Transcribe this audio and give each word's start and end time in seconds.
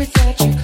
That 0.00 0.40
you. 0.40 0.59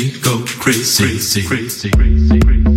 When 0.00 0.46
crazy, 0.46 1.18
take 1.18 1.52
it 1.52 1.70
from 1.70 2.64
the 2.64 2.69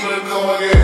keep 0.00 0.10
it 0.10 0.24
going. 0.24 0.79